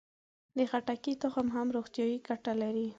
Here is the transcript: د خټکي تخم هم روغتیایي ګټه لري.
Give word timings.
د 0.57 0.59
خټکي 0.69 1.13
تخم 1.21 1.47
هم 1.55 1.67
روغتیایي 1.75 2.17
ګټه 2.27 2.53
لري. 2.61 2.87